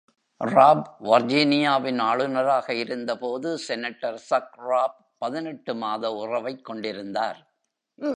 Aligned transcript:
Rap 0.41 0.97
வர்ஜீனியாவின் 1.03 2.01
ஆளுநராக 2.01 2.73
இருந்தபோது, 2.73 3.59
செனட்டர் 3.67 4.13
சக் 4.13 4.55
ராப் 4.57 4.97
பதினெட்டு 5.17 5.75
மாத 5.75 6.11
உறவைக் 6.11 6.65
கொண்டிருந்தார். 6.65 7.39